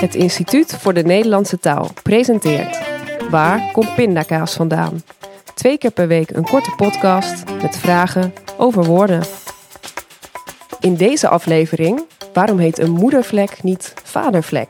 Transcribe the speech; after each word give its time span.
Het 0.00 0.14
Instituut 0.14 0.74
voor 0.74 0.94
de 0.94 1.02
Nederlandse 1.02 1.58
Taal 1.58 1.88
presenteert 2.02 2.80
Waar 3.30 3.72
komt 3.72 3.94
pindakaas 3.94 4.54
vandaan? 4.54 5.02
Twee 5.54 5.78
keer 5.78 5.90
per 5.90 6.08
week 6.08 6.30
een 6.30 6.44
korte 6.44 6.72
podcast 6.76 7.44
met 7.62 7.76
vragen 7.76 8.32
over 8.58 8.84
woorden. 8.84 9.22
In 10.80 10.94
deze 10.94 11.28
aflevering, 11.28 12.02
waarom 12.32 12.58
heet 12.58 12.78
een 12.78 12.90
moedervlek 12.90 13.62
niet 13.62 13.94
vadervlek? 14.02 14.68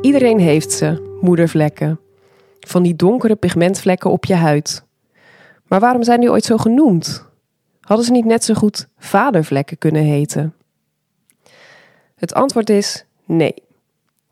Iedereen 0.00 0.38
heeft 0.38 0.72
ze, 0.72 1.16
moedervlekken. 1.20 2.00
Van 2.60 2.82
die 2.82 2.96
donkere 2.96 3.36
pigmentvlekken 3.36 4.10
op 4.10 4.24
je 4.24 4.34
huid. 4.34 4.84
Maar 5.66 5.80
waarom 5.80 6.02
zijn 6.02 6.20
die 6.20 6.30
ooit 6.30 6.44
zo 6.44 6.56
genoemd? 6.56 7.26
Hadden 7.86 8.06
ze 8.06 8.12
niet 8.12 8.24
net 8.24 8.44
zo 8.44 8.54
goed 8.54 8.88
vadervlekken 8.98 9.78
kunnen 9.78 10.02
heten? 10.02 10.54
Het 12.16 12.34
antwoord 12.34 12.70
is 12.70 13.04
nee. 13.24 13.54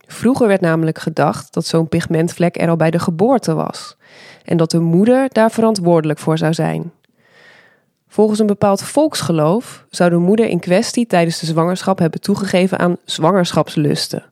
Vroeger 0.07 0.47
werd 0.47 0.61
namelijk 0.61 0.99
gedacht 0.99 1.53
dat 1.53 1.67
zo'n 1.67 1.89
pigmentvlek 1.89 2.61
er 2.61 2.69
al 2.69 2.77
bij 2.77 2.91
de 2.91 2.99
geboorte 2.99 3.55
was 3.55 3.97
en 4.45 4.57
dat 4.57 4.71
de 4.71 4.79
moeder 4.79 5.29
daar 5.33 5.51
verantwoordelijk 5.51 6.19
voor 6.19 6.39
zou 6.39 6.55
zijn. 6.55 6.93
Volgens 8.09 8.39
een 8.39 8.47
bepaald 8.47 8.83
volksgeloof 8.83 9.85
zou 9.91 10.11
de 10.11 10.17
moeder 10.17 10.47
in 10.47 10.61
kwestie 10.61 11.07
tijdens 11.07 11.39
de 11.39 11.47
zwangerschap 11.47 11.99
hebben 11.99 12.21
toegegeven 12.21 12.79
aan 12.79 12.97
zwangerschapslusten. 13.05 14.25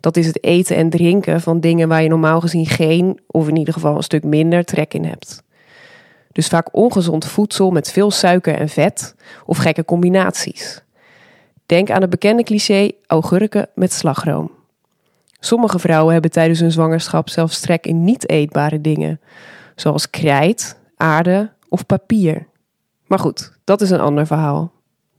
Dat 0.00 0.16
is 0.16 0.26
het 0.26 0.44
eten 0.44 0.76
en 0.76 0.90
drinken 0.90 1.40
van 1.40 1.60
dingen 1.60 1.88
waar 1.88 2.02
je 2.02 2.08
normaal 2.08 2.40
gezien 2.40 2.66
geen, 2.66 3.20
of 3.26 3.48
in 3.48 3.56
ieder 3.56 3.74
geval 3.74 3.96
een 3.96 4.02
stuk 4.02 4.24
minder, 4.24 4.64
trek 4.64 4.94
in 4.94 5.04
hebt. 5.04 5.42
Dus 6.40 6.48
vaak 6.48 6.68
ongezond 6.72 7.26
voedsel 7.26 7.70
met 7.70 7.90
veel 7.90 8.10
suiker 8.10 8.54
en 8.54 8.68
vet 8.68 9.14
of 9.46 9.58
gekke 9.58 9.84
combinaties. 9.84 10.82
Denk 11.66 11.90
aan 11.90 12.00
het 12.00 12.10
bekende 12.10 12.42
cliché 12.42 12.90
augurken 13.06 13.68
met 13.74 13.92
slagroom. 13.92 14.50
Sommige 15.40 15.78
vrouwen 15.78 16.12
hebben 16.12 16.30
tijdens 16.30 16.60
hun 16.60 16.72
zwangerschap 16.72 17.28
zelfs 17.28 17.60
trek 17.60 17.86
in 17.86 18.04
niet 18.04 18.28
eetbare 18.28 18.80
dingen, 18.80 19.20
zoals 19.74 20.10
krijt, 20.10 20.78
aarde 20.96 21.52
of 21.68 21.86
papier. 21.86 22.46
Maar 23.06 23.18
goed, 23.18 23.52
dat 23.64 23.80
is 23.80 23.90
een 23.90 24.00
ander 24.00 24.26
verhaal. 24.26 24.72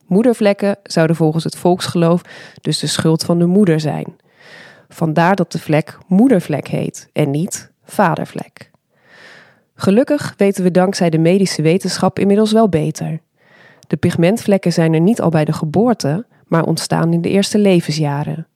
Moedervlekken 0.08 0.78
zouden 0.84 1.16
volgens 1.16 1.44
het 1.44 1.56
volksgeloof 1.56 2.22
dus 2.62 2.80
de 2.80 2.88
schuld 2.88 3.24
van 3.24 3.40
de 3.40 3.46
moeder 3.46 3.80
zijn. 3.80 4.16
Vandaar 4.90 5.36
dat 5.36 5.52
de 5.52 5.60
vlek 5.60 5.98
moedervlek 6.08 6.68
heet 6.68 7.10
en 7.14 7.32
niet 7.32 7.72
vadervlek. 7.84 8.71
Gelukkig 9.82 10.34
weten 10.38 10.64
we 10.64 10.72
dankzij 10.72 11.10
de 11.10 11.18
medische 11.18 11.62
wetenschap 11.62 12.20
inmiddels 12.20 12.52
wel 12.52 12.70
beter. 12.70 13.20
De 13.88 13.98
pigmentvlekken 13.98 14.74
zijn 14.74 14.94
er 14.94 15.00
niet 15.00 15.22
al 15.22 15.30
bij 15.30 15.46
de 15.46 15.54
geboorte, 15.54 16.26
maar 16.48 16.64
ontstaan 16.64 17.14
in 17.14 17.22
de 17.22 17.30
eerste 17.30 17.58
levensjaren. 17.58 18.48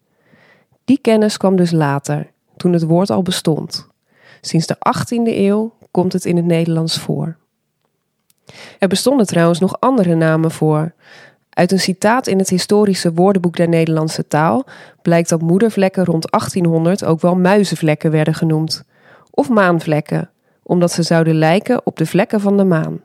Die 0.84 1.00
kennis 1.02 1.38
kwam 1.38 1.56
dus 1.56 1.72
later, 1.72 2.32
toen 2.58 2.74
het 2.74 2.84
woord 2.84 3.10
al 3.10 3.22
bestond. 3.22 3.88
Sinds 4.42 4.68
de 4.68 4.76
18e 4.76 5.28
eeuw 5.28 5.74
komt 5.92 6.14
het 6.14 6.26
in 6.26 6.36
het 6.36 6.46
Nederlands 6.46 7.00
voor. 7.00 7.38
Er 8.80 8.88
bestonden 8.88 9.26
trouwens 9.26 9.60
nog 9.60 9.80
andere 9.80 10.16
namen 10.16 10.52
voor. 10.52 10.94
Uit 11.50 11.72
een 11.72 11.80
citaat 11.80 12.28
in 12.28 12.38
het 12.38 12.50
historische 12.50 13.14
woordenboek 13.14 13.56
der 13.56 13.70
Nederlandse 13.70 14.28
taal 14.28 14.66
blijkt 15.02 15.30
dat 15.30 15.42
moedervlekken 15.42 16.06
rond 16.06 16.32
1800 16.32 17.06
ook 17.06 17.22
wel 17.22 17.36
muizenvlekken 17.36 18.12
werden 18.12 18.34
genoemd. 18.34 18.84
Of 19.32 19.50
maanvlekken, 19.50 20.30
omdat 20.68 20.92
ze 20.92 21.04
zouden 21.04 21.36
lijken 21.36 21.82
op 21.84 21.98
de 21.98 22.06
vlekken 22.06 22.40
van 22.40 22.58
de 22.58 22.64
maan. 22.64 23.02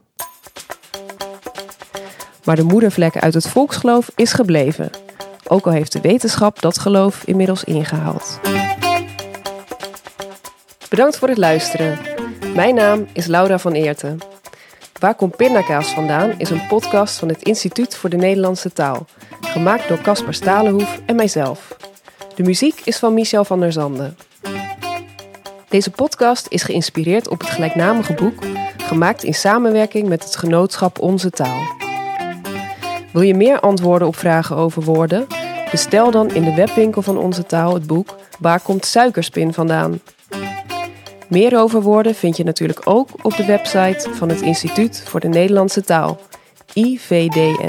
Maar 2.44 2.56
de 2.56 2.62
moedervlek 2.62 3.16
uit 3.16 3.34
het 3.34 3.48
volksgeloof 3.48 4.10
is 4.14 4.32
gebleven, 4.32 4.90
ook 5.46 5.66
al 5.66 5.72
heeft 5.72 5.92
de 5.92 6.00
wetenschap 6.00 6.60
dat 6.60 6.78
geloof 6.78 7.22
inmiddels 7.24 7.64
ingehaald. 7.64 8.40
Bedankt 10.88 11.18
voor 11.18 11.28
het 11.28 11.38
luisteren. 11.38 11.98
Mijn 12.54 12.74
naam 12.74 13.06
is 13.12 13.26
Laura 13.26 13.58
van 13.58 13.72
Eerten. 13.72 14.18
Waar 15.00 15.14
komt 15.14 15.36
pindakaas 15.36 15.88
vandaan 15.88 16.34
is 16.38 16.50
een 16.50 16.66
podcast 16.66 17.18
van 17.18 17.28
het 17.28 17.42
Instituut 17.42 17.96
voor 17.96 18.10
de 18.10 18.16
Nederlandse 18.16 18.72
Taal, 18.72 19.06
gemaakt 19.40 19.88
door 19.88 20.00
Caspar 20.00 20.34
Stalenhoef 20.34 21.00
en 21.06 21.16
mijzelf. 21.16 21.76
De 22.34 22.42
muziek 22.42 22.80
is 22.84 22.98
van 22.98 23.14
Michel 23.14 23.44
van 23.44 23.60
der 23.60 23.72
Zanden. 23.72 24.16
Deze 25.70 25.90
podcast 25.90 26.46
is 26.48 26.62
geïnspireerd 26.62 27.28
op 27.28 27.40
het 27.40 27.48
gelijknamige 27.48 28.14
boek, 28.14 28.42
gemaakt 28.76 29.22
in 29.22 29.34
samenwerking 29.34 30.08
met 30.08 30.24
het 30.24 30.36
genootschap 30.36 30.98
Onze 30.98 31.30
Taal. 31.30 31.62
Wil 33.12 33.22
je 33.22 33.34
meer 33.34 33.60
antwoorden 33.60 34.08
op 34.08 34.16
vragen 34.16 34.56
over 34.56 34.82
woorden? 34.82 35.26
Bestel 35.70 36.10
dan 36.10 36.30
in 36.30 36.44
de 36.44 36.54
webwinkel 36.54 37.02
van 37.02 37.18
Onze 37.18 37.46
Taal 37.46 37.74
het 37.74 37.86
boek 37.86 38.16
Waar 38.38 38.60
komt 38.60 38.84
suikerspin 38.84 39.52
vandaan? 39.52 40.00
Meer 41.28 41.58
over 41.58 41.82
woorden 41.82 42.14
vind 42.14 42.36
je 42.36 42.44
natuurlijk 42.44 42.80
ook 42.84 43.08
op 43.22 43.36
de 43.36 43.44
website 43.44 44.10
van 44.12 44.28
het 44.28 44.40
Instituut 44.40 45.02
voor 45.06 45.20
de 45.20 45.28
Nederlandse 45.28 45.82
Taal, 45.82 46.20
ivdnt.org. 46.74 47.60